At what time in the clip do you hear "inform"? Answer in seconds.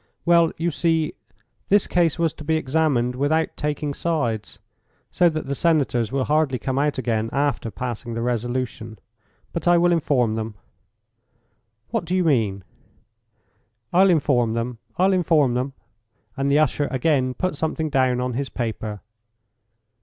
9.91-10.33, 14.09-14.53, 15.13-15.53